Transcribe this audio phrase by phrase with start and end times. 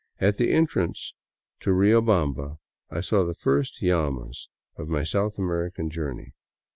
[0.19, 1.13] At the entrance
[1.59, 2.57] to Rio bamba
[2.89, 6.33] I saw the first llamas of my South American journey.